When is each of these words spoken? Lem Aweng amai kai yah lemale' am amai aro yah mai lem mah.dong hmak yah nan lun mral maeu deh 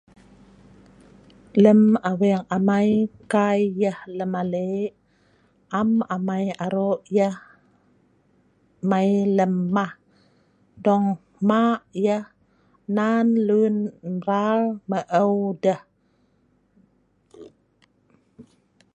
Lem 1.63 1.81
Aweng 2.09 2.43
amai 2.55 2.89
kai 3.31 3.59
yah 3.81 3.99
lemale' 4.17 4.87
am 5.79 5.89
amai 6.15 6.45
aro 6.65 6.87
yah 7.15 7.35
mai 8.89 9.09
lem 9.37 9.53
mah.dong 9.75 11.07
hmak 11.37 11.79
yah 12.05 12.25
nan 12.95 13.25
lun 13.47 13.75
mral 14.17 14.61
maeu 14.89 15.35
deh 15.63 15.81